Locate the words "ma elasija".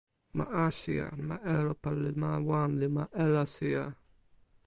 2.95-3.85